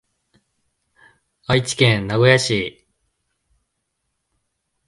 [1.45, 2.87] 愛知県名古屋市